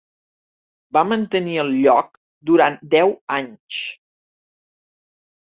Va 0.97 1.03
mantenir 1.09 1.57
el 1.63 1.69
lloc 1.81 2.09
durant 2.53 2.81
deu 2.95 3.13
anys. 3.37 3.83